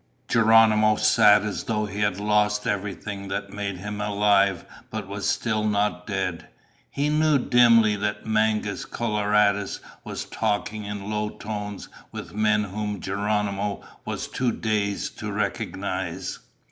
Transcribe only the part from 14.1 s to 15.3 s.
too dazed